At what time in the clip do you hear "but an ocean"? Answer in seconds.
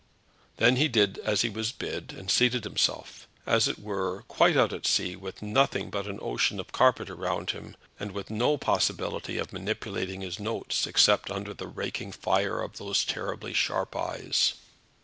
5.91-6.59